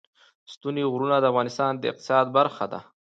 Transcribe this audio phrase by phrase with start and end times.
[0.53, 2.79] ستوني غرونه د افغانستان د اقتصاد برخه ده.